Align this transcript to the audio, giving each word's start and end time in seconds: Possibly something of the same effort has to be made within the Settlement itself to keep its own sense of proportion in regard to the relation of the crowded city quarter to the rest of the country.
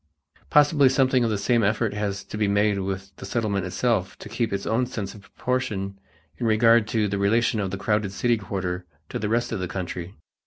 Possibly 0.49 0.89
something 0.89 1.23
of 1.23 1.29
the 1.29 1.37
same 1.37 1.61
effort 1.61 1.93
has 1.93 2.23
to 2.23 2.35
be 2.35 2.47
made 2.47 2.79
within 2.79 3.07
the 3.17 3.25
Settlement 3.27 3.67
itself 3.67 4.17
to 4.17 4.29
keep 4.29 4.51
its 4.51 4.65
own 4.65 4.87
sense 4.87 5.13
of 5.13 5.21
proportion 5.21 5.99
in 6.39 6.47
regard 6.47 6.87
to 6.87 7.07
the 7.07 7.19
relation 7.19 7.59
of 7.59 7.69
the 7.69 7.77
crowded 7.77 8.11
city 8.11 8.37
quarter 8.37 8.87
to 9.09 9.19
the 9.19 9.29
rest 9.29 9.51
of 9.51 9.59
the 9.59 9.67
country. 9.67 10.15